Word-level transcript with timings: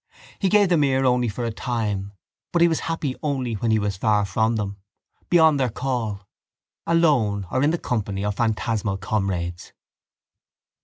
He 0.39 0.49
gave 0.49 0.69
them 0.69 0.83
ear 0.83 1.05
only 1.05 1.29
for 1.29 1.45
a 1.45 1.51
time 1.51 2.13
but 2.51 2.63
he 2.63 2.67
was 2.67 2.79
happy 2.89 3.15
only 3.21 3.53
when 3.53 3.69
he 3.69 3.77
was 3.77 3.97
far 3.97 4.25
from 4.25 4.55
them, 4.55 4.77
beyond 5.29 5.59
their 5.59 5.69
call, 5.69 6.27
alone 6.87 7.45
or 7.51 7.61
in 7.61 7.69
the 7.69 7.77
company 7.77 8.25
of 8.25 8.37
phantasmal 8.37 8.97
comrades. 8.97 9.73